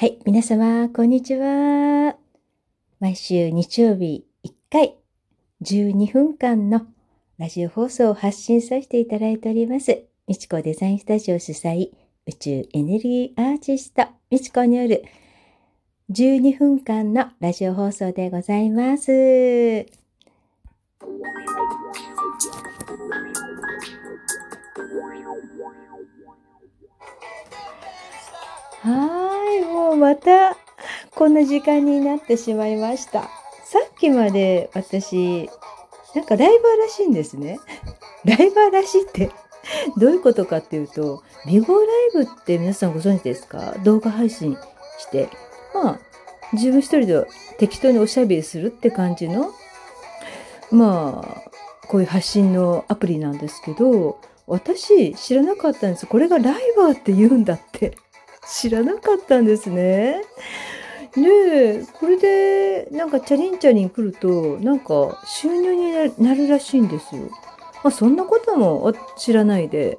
[0.00, 2.16] はい、皆様、こんにちは。
[3.00, 4.96] 毎週日曜日1回、
[5.60, 6.86] 12分間の
[7.36, 10.04] ラジオ放送を発信させていただいております。
[10.26, 11.90] みちこデザインスタジオ主催、
[12.26, 15.04] 宇宙エネルギーアーティスト、みちこによる
[16.10, 19.10] 12分間のラジオ放送でございます。
[28.82, 29.19] は
[29.52, 30.56] い、もうまた
[31.14, 33.22] こんな時間になってしまいました。
[33.64, 35.48] さっきまで私、
[36.14, 37.58] なんかライバーらしいんですね。
[38.24, 39.30] ライバーらしいって
[39.96, 43.74] どういうことかっていうと、ビゴライブって皆さんご存知ですか？
[43.84, 44.56] 動画配信
[44.98, 45.28] して、
[45.74, 46.00] まあ、
[46.52, 47.26] 自分一人で
[47.58, 49.52] 適当におしゃべりするって感じの、
[50.70, 51.50] まあ、
[51.86, 56.06] こういう発信のアプリなんですけど、私知らなかったんです。
[56.06, 57.96] これがライバーって言うんだって。
[58.52, 60.22] 知らなかったんですね。
[61.14, 67.22] で、これでなんかチャリンチャリン来ると、なんか収入になるらしいんですよ。
[67.82, 69.98] まあそんなことも知らないで、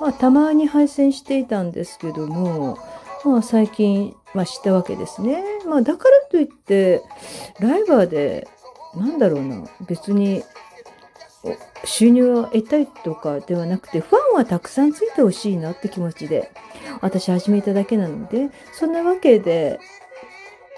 [0.00, 2.78] まあたまに配信していたんですけども、
[3.24, 5.44] まあ最近、まあ知ったわけですね。
[5.66, 7.02] まあだからといって、
[7.60, 8.48] ライバーで、
[8.96, 10.42] なんだろうな、別に
[11.84, 16.50] 収入を得たいとかではなくて、ファンはたくさんついてほしいなって気持ちで、
[17.00, 19.80] 私始めただけなので、そんなわけで、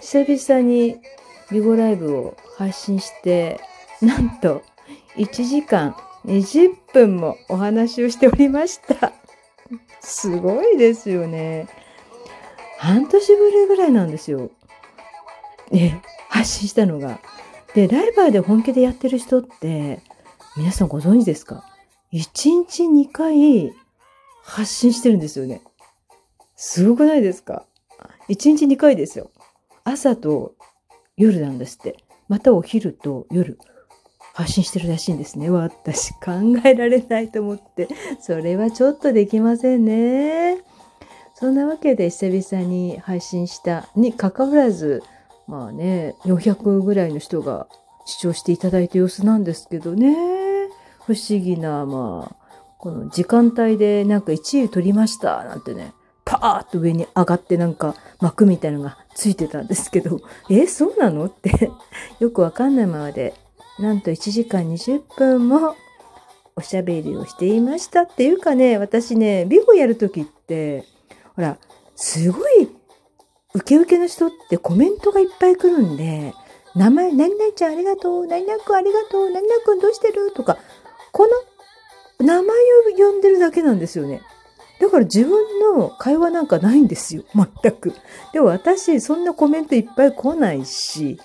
[0.00, 0.98] 久々に
[1.50, 3.60] ビゴライブを配信して、
[4.00, 4.62] なんと
[5.16, 9.12] 1時間20分もお話をしておりました。
[10.00, 11.66] すごいですよね。
[12.78, 14.50] 半年ぶりぐらいなんですよ。
[15.70, 17.20] ね、発信したのが。
[17.74, 20.00] で、ライバーで本気でやってる人って、
[20.56, 21.64] 皆さんご存知ですか
[22.12, 22.20] ?1
[22.68, 23.72] 日2回
[24.44, 25.62] 発信してるんですよね。
[26.54, 27.66] すごくないですか
[28.28, 29.32] ?1 日2回ですよ。
[29.82, 30.54] 朝と
[31.16, 31.96] 夜なんですって。
[32.28, 33.58] またお昼と夜
[34.32, 35.50] 発信してるらしいんですね。
[35.50, 36.30] 私考
[36.64, 37.88] えられないと思って。
[38.20, 40.62] それはちょっとできませんね。
[41.34, 45.02] そんなわけで久々に配信したに関わらず、
[45.48, 47.66] まあね、400ぐらいの人が
[48.06, 50.33] 視聴していただいた様子なんですけどね。
[51.06, 52.36] 不思議な、まあ、
[52.78, 55.92] この時間帯でなんか1位取りましたなんてね、
[56.24, 60.20] パーッと上に上がってなんか幕みたいのがついてたんですけど、
[60.50, 61.26] え、そうなの？
[61.26, 61.70] って
[62.18, 63.34] よくわかんないままで、
[63.78, 65.74] なんと1時間20分も
[66.56, 70.84] おしゃべりをしていましたっていうかね、私ね、ビゴやるときって、
[71.34, 71.58] ほら、
[71.96, 72.68] すごい
[73.54, 76.34] ウケウケの人ってコメントがいっぱい来るんで、
[76.74, 80.32] 名前、何々ちゃんありがとう、何々くんありがとう、何々くんどうしてる？
[80.32, 80.58] とか、
[81.14, 81.28] こ
[82.18, 82.50] の名前を
[82.96, 84.20] 呼んでるだけなんですよね。
[84.80, 87.22] だから自分の会話なんかないんですよ。
[87.34, 87.94] 全く。
[88.32, 91.20] でも私、そんなコメントいっぱい来ないし、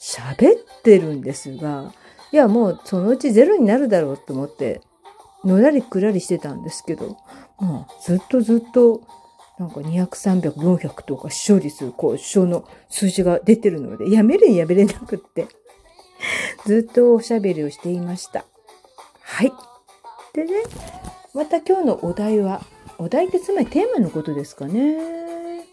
[0.00, 1.92] 喋ってるんですが、
[2.32, 4.80] いや、もうそのうちゼロになるだろうと思って、
[5.44, 7.16] のらりくらりしてたんですけど、
[7.60, 9.02] もうずっとずっと、
[9.60, 15.46] なんか200、300、400とか視聴率、こう、視聴の数字が出てるので、やめるにやめれなくって、
[16.66, 18.44] ずっとおしゃべりをしていました。
[19.34, 19.52] はい。
[20.32, 20.52] でね、
[21.34, 22.64] また今日のお題は、
[22.98, 25.66] お題ってつまりテーマのことですかね。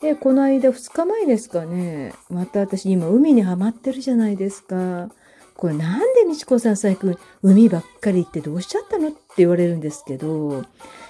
[0.00, 5.10] で、この間2日前ですかね、また私今海にはまってるじゃないですか。
[5.56, 10.62] これなんでみちこさん最近海ばっかり行ってどうしちゃったのって言われるんですけど、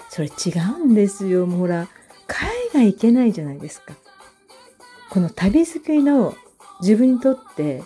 [0.08, 1.44] それ違うんですよ。
[1.44, 1.88] もうほら、
[2.26, 3.93] 海外行けないじゃないですか。
[5.10, 6.34] この旅好きの
[6.81, 7.82] 自分にとって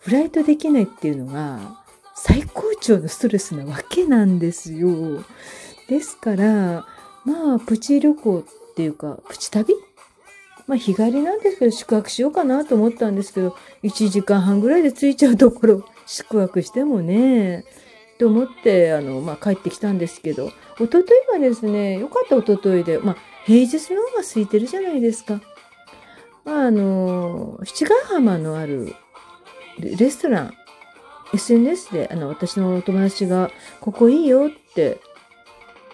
[0.00, 1.84] フライトできないっていうのが
[2.16, 5.24] 最高潮のストレスなわけなんですよ。
[5.88, 6.86] ですから、
[7.24, 9.74] まあ、プチ旅行っていうか、プチ旅？
[10.66, 17.64] まあ、日帰りなんですけど、宿泊しようかなと思ったんですけど、1時間半ぐらいで着いちゃうところ、宿泊してもね、
[18.18, 25.40] と思って、あの、まあ、帰ってきたんですけど、一昨日はですね、よかった一昨日で、まあ、平日の方が空いてるじゃないですか。
[26.44, 28.94] まあ、あの、七ヶ浜のある
[29.78, 30.54] レストラン、
[31.34, 33.50] SNS で、あの、私のお友達が、
[33.80, 35.00] ここいいよって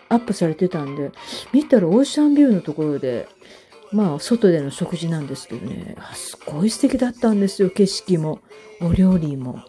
[0.09, 1.13] アップされてたんで、
[1.53, 3.29] 見たらオーシャンビューのところで、
[3.93, 8.41] まあ、外での食事なんですけどね、すごい素敵だったんですよ、景色も、
[8.81, 9.63] お料理も。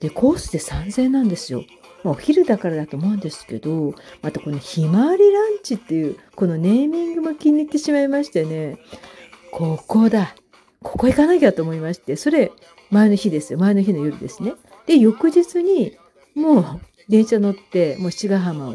[0.00, 1.64] で、コースで3000円なんですよ。
[2.02, 8.78] まあ、お昼だからだと思うんですけど、またこのひまわりランチっていう、このネーミングも気に入ってしまいましてね、
[9.52, 10.34] ここだ。
[10.82, 12.50] ここ行かなきゃと思いまして、それ、
[12.90, 13.58] 前の日ですよ。
[13.58, 14.54] 前の日の夜ですね。
[14.86, 15.96] で、翌日に、
[16.34, 18.74] もう、電車乗って、もう七ヶ浜を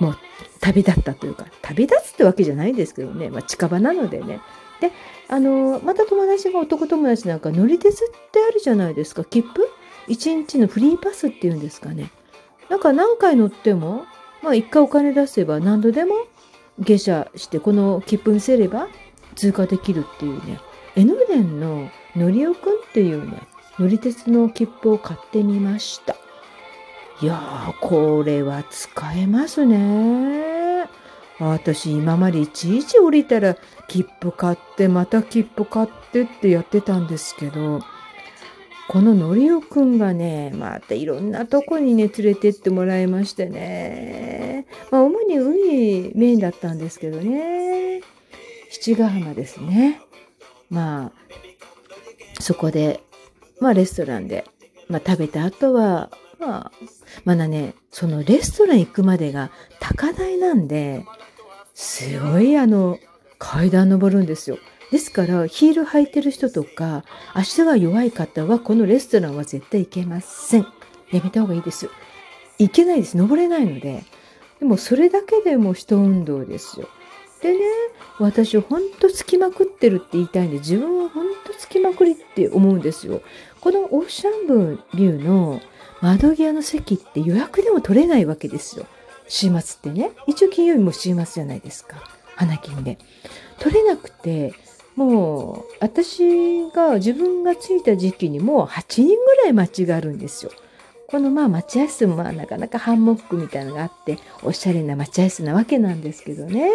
[0.00, 0.18] もう
[0.60, 4.40] 旅立ったというか、旅立つってわけじゃないんですけどね、まあ、近場なのでね。
[4.80, 4.92] で、
[5.28, 9.68] あの、また友達が男友達なんか乗り鉄ってあるじゃないですか、切符
[10.08, 12.10] ?1 日のフリーパスっていうんですかね。
[12.68, 14.04] なんか何回乗っても、
[14.42, 16.14] まあ一回お金出せば何度でも
[16.80, 18.88] 下車してこの切符見せれば
[19.36, 20.60] 通過できるっていうね、
[20.96, 23.42] 江ノ電ののりおくんっていうね、
[23.78, 26.16] 乗り鉄の切符を買ってみました。
[27.20, 30.86] いやー、これは使えますね。
[31.38, 33.56] 私今までいちいち降りたら
[33.88, 37.80] 切符買ってまた切符買ってってやってたんですけど、
[38.88, 44.66] こののりおくんがね、またいろんなとこにね、連れてってもらいましてね。
[44.90, 48.02] まあ、主に海メインだったんですけどね。
[48.70, 50.00] 七ヶ浜ですね。
[50.68, 51.12] まあ、
[52.40, 53.00] そこで、
[53.62, 54.44] まあ、レストランで、
[54.88, 56.72] まあ、食べた後は、まあ、
[57.24, 59.50] まだね、そのレストラン行くまでが
[59.80, 61.04] 高台なんで、
[61.74, 62.98] すごいあの、
[63.38, 64.58] 階段登るんですよ。
[64.90, 70.66] ですからヒール履いてる人とか足が弱い方はこのレストランは絶対行けません。
[71.10, 71.88] やめた方がいいです。
[72.58, 73.16] 行けないです。
[73.16, 74.04] 登れないので。
[74.60, 76.88] でもそれだけでも人運動ですよ。
[77.40, 77.58] でね、
[78.18, 83.22] 私ほんとつきまくってるって言いたいんで自分はほんとつきまくりって思うんですよ。
[83.62, 85.60] このオーシャンブビューの
[86.00, 88.86] 窓際の席って予約でも取れないわけですよ。
[89.28, 90.10] 週末ってね。
[90.26, 91.96] 一応金曜日も週末じゃないですか。
[92.34, 92.98] 花金で。
[93.60, 94.52] 取れなくて、
[94.96, 100.50] もう私が自分が着いた時期にもう8人ぐらい待ちがあるんですよ。
[101.06, 106.68] このまあ待合室もまあなかなかハンモックみたいなのがあっておしゃれな待合室なわけなんですけどね。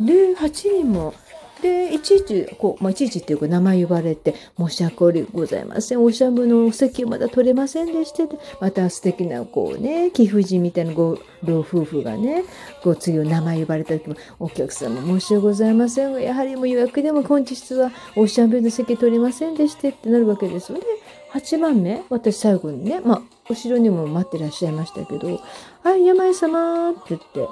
[0.00, 0.48] で8
[0.78, 1.14] 人も
[1.62, 6.02] で、いちいち、こう、まあ、いちいちっていうか名前呼ばれて、申し訳ございません。
[6.02, 8.24] おしゃぶのお席まだ取れませんでして、
[8.60, 12.44] また素敵な、こうね、貴婦人みたいなご老夫婦がね、
[12.82, 16.20] こう、次の名前呼ばれた時も、お客様申し訳ございませんが。
[16.20, 20.84] やはりもう予約でも本日はおしゃぶの席取れませんでしてってなるわけですよね。
[21.32, 25.40] 8番目、私最後にね、まあ、後ろにも待ってらっしゃいましたけど、
[25.82, 27.48] はい、山井様って言って、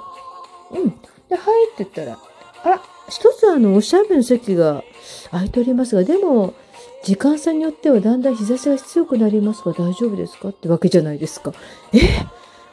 [0.71, 0.89] うん。
[1.29, 2.19] で、はいって言ったら、
[2.63, 4.83] あら、一つあの、おしゃべりの席が
[5.31, 6.53] 空いておりますが、でも、
[7.03, 10.49] 時間差によってはだんだん日差しが強くなりますが大丈夫ですか？
[10.49, 11.53] ってわけじゃないですか。
[11.93, 11.99] え？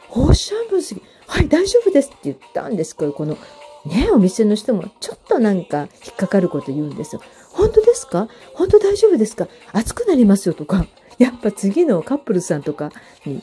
[0.09, 3.37] おしゃぶり席、はい、大丈夫ですって言ったんですけど、この、
[3.85, 7.21] ね、お店の人もちょっとなんか引っかかること言うんですよ。
[7.51, 8.27] 本当ですか？
[8.53, 9.47] 本当大丈夫ですか？
[9.71, 10.85] 暑くなりますよとか、
[11.19, 12.91] やっぱ次のカップルさんとか
[13.25, 13.41] に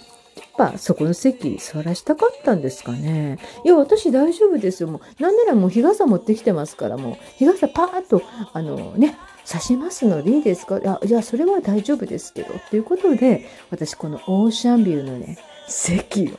[0.57, 3.39] ぱそこの席座らしたかったんですかね。
[3.65, 4.89] いや、私大丈夫ですよ。
[4.89, 8.23] もう、なんならもう日傘持ってきてますから、もう日傘パーッと、
[8.53, 10.79] あのね、差しますのでいいですか？
[10.79, 12.55] いや、じゃあそれは大丈夫ですけど。
[12.71, 16.39] ということで、私このオーシャンビューのね、席を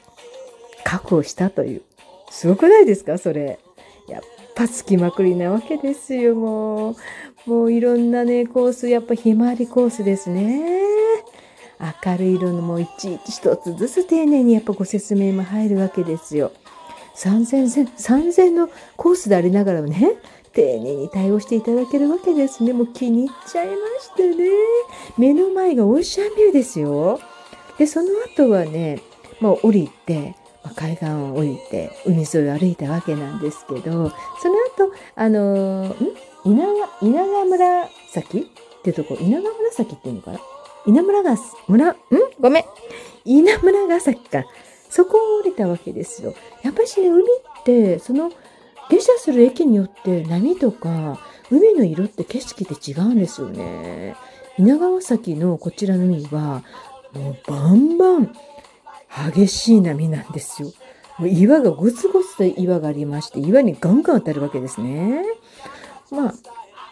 [0.84, 1.82] 確保したという。
[2.32, 3.18] すごくないですか？
[3.18, 3.60] それ。
[4.08, 4.22] やっ
[4.56, 6.96] ぱつきまくりなわけですよ、もう。
[7.46, 10.64] もういろんなね、コース、やっぱひまわりコースですね。
[11.80, 16.52] 明るい色のもいちいち一つずつ丁寧にやっぱご説明も入るわけですよ。
[17.16, 20.14] 3000、3000のコースでありながらもね、
[20.54, 22.74] 丁寧に対応していただけるわけですね。
[22.74, 24.50] もう気に入っちゃいましてね。
[25.18, 27.20] 目の前がオーシャンビューですよ。
[27.78, 29.02] で、その後はね、
[29.40, 30.36] もう降りて、
[30.76, 33.82] 海岸を降りて、海沿いを歩いたわけなんですけど、
[34.42, 34.56] その
[34.90, 35.96] 後、あの、ん？
[36.46, 36.64] 稲
[37.02, 40.40] 稲川紫ってとこ、稲川紫っていうのかな？
[40.86, 41.36] 稲村が、
[41.68, 41.96] 村、ん？
[42.40, 42.64] ごめん。
[43.26, 44.46] 稲村ヶ崎か。
[44.90, 46.34] そこを降りたわけですよ。
[46.64, 48.32] やっぱしね、海って、その、
[48.90, 51.20] 下車する駅によって波とか、
[51.52, 54.16] 海の色って景色って違うんですよね。
[54.58, 56.64] 稲川崎のこちらの海は、
[57.14, 58.36] もうバンバン
[59.34, 60.72] 激しい波なんですよ。
[61.18, 65.24] もう岩がゴツゴツと岩がありまして、岩にガンガン当たるわけですね。
[66.12, 66.34] まあ、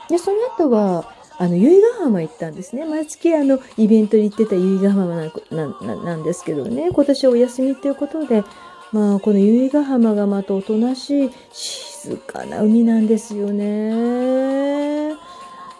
[0.10, 2.86] で、その後は、あの、由比ヶ浜行ったんですね。
[2.86, 8.44] 毎月あの、イベントに行ってた由比ヶ浜なんなんですけどね、今年お休みっていうことで、
[8.92, 15.14] まあ、この由比ヶ浜がまたおとなしい、静かな海なんですよね。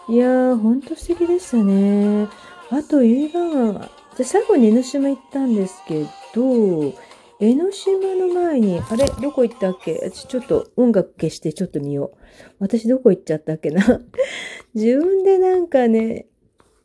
[0.08, 2.28] いやー、ほんと素敵でしたね。
[2.70, 6.92] あと、由比ヶ浜、じゃ最後に江ノ島行ったんですけど、
[7.40, 10.10] 江ノ島の前に、あれどこ行ったっけ？
[10.10, 12.18] ちょっと音楽消してちょっと見よう。
[12.60, 13.82] 私どこ行っちゃったっけな？
[14.74, 16.26] 自分でなんかね、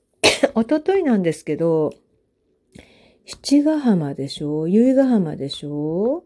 [0.56, 1.91] おとといなんですけど、
[3.25, 4.68] 七ヶ浜でしょ？
[4.68, 6.24] 由比ヶ浜でしょ？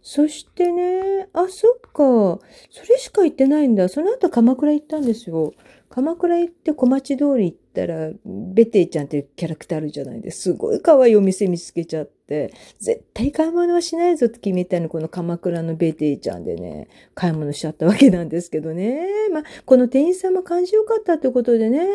[0.00, 2.40] そしてね、あ、そっか。
[2.70, 3.88] それしか行ってないんだ。
[3.90, 5.52] その後鎌倉行ったんですよ。
[5.90, 19.06] 鎌倉行って小町通り行ったら、ベティちゃんっていうキャラクターあるじゃないですすごい可愛いお店見つけちゃって、絶対買い物はしないぞって決めたの、この鎌倉のベティちゃんでね、買い物しちゃったわけなんですけどね。
[19.32, 21.86] まあ、この店員さんも感じよかったってことでね、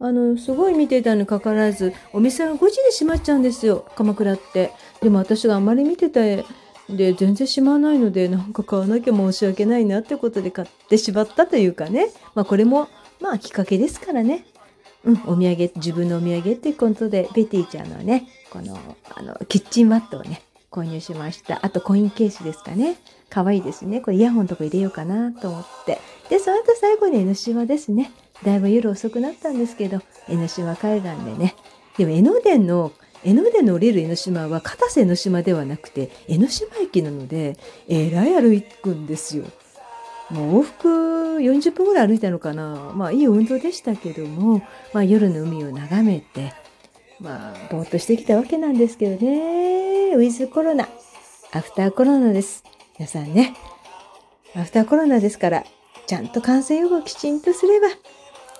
[0.00, 4.70] あの、すごい見てたにかかわらず、お店が5時で閉まっちゃうんですよ、鎌倉って。
[5.02, 6.20] でも私があまり見てた
[6.88, 12.10] で、全然しまわないので、なんか買わなきゃ申し訳ないなってことで買ってしまったというかね。
[12.34, 12.88] まあこれも、
[13.20, 14.44] まあきっかけですからね。
[15.04, 18.78] うん、お土産、自分のお土産っていうことで、ベティちゃんのね、この、
[19.14, 21.60] あの、キッチンマットをね、購入しました。
[21.62, 22.96] あとコインケースですかね。
[23.30, 24.00] 可愛いですね。
[24.00, 25.98] これイヤホンとか入れようかなと思って。
[26.28, 28.10] で、その後最後に江ノ島ですね。
[28.44, 31.54] だいぶ夜遅くなったんですけど、江ノ島海岸でね。
[31.96, 32.92] でも江ノ電の
[33.24, 37.58] 江ノ電の降りる江ノ島は片瀬江ノ島ではなくて江ノ島駅なので
[37.88, 39.44] えらい歩くんですよ。
[40.30, 40.88] もう往復
[41.38, 42.92] 40分ぐらい歩いたのかな。
[42.94, 46.52] まあいい運動でしたけども、まあ夜の海を眺めて、
[47.20, 50.14] まあぼーっとしてきたわけなんですけどね。
[50.14, 50.88] ウィズコロナ、
[51.52, 52.64] アフターコロナです。
[52.98, 53.54] 皆さんね、
[54.54, 55.64] アフターコロナですから、
[56.06, 57.88] ちゃんと感染予防きちんとすれば、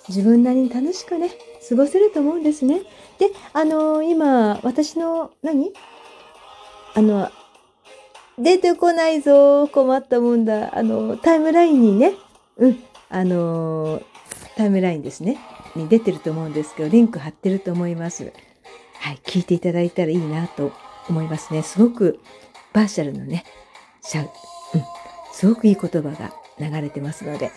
[0.09, 1.31] 自分なりに楽しくね、
[1.69, 2.81] 過ごせると思うんですね。
[3.19, 5.73] で、あのー、今、私の何、
[6.95, 7.31] あの、
[8.39, 10.77] 出てこないぞ、困ったもんだ。
[10.77, 12.15] あの、タイムラインにね、
[12.57, 14.03] うん、あの、
[14.57, 15.39] タイムラインですね、
[15.75, 18.33] に出てると思うんですけど、リンク貼ってると思います。
[19.01, 20.73] はい、聞いていただいたらいいなと
[21.09, 21.63] 思いますね。
[21.63, 22.21] すごく、
[22.73, 23.45] バーシャルのね、
[24.03, 24.31] シャウ
[24.75, 24.83] うん、
[25.33, 27.51] すごくいい言葉が流れてますので、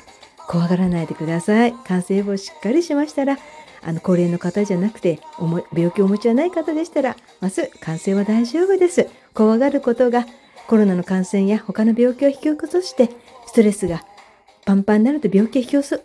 [0.47, 1.73] 怖がらないでください。
[1.73, 3.38] 感染予防しっかりしましたら、
[3.83, 5.19] あの高齢の方じゃなくて
[5.73, 10.25] 病気をお持ちはない方でしたらまず感染は大丈夫です怖がることが
[10.72, 13.10] コロナの感染や他の病気を引き起こして
[13.46, 14.06] ストレスが
[14.66, 16.01] パンパンになると病気を引き寄せ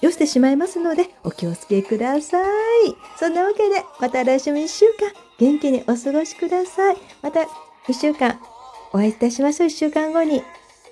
[0.00, 2.94] 寄せてしまいますのでお気をつけください。
[3.18, 5.10] そんなわけでまた来週も1週間
[5.40, 6.98] 元気にお過ごしください。
[7.20, 7.40] また
[7.88, 8.38] 1週間
[8.92, 9.66] お会いいたしましょう。
[9.66, 10.40] 1週間後に。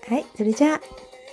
[0.08, 1.05] はいそれじゃあ。